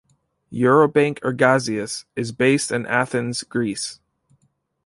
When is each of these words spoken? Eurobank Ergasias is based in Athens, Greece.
Eurobank 0.51 1.19
Ergasias 1.19 2.05
is 2.15 2.31
based 2.31 2.71
in 2.71 2.87
Athens, 2.87 3.43
Greece. 3.43 3.99